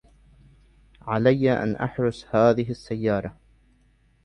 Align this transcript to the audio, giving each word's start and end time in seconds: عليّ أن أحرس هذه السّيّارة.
عليّ 1.01 1.63
أن 1.63 1.75
أحرس 1.75 2.25
هذه 2.31 2.69
السّيّارة. 2.69 3.35